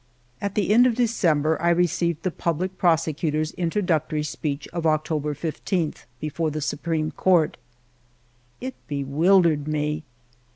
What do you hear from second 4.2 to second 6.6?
speech of October 15, before the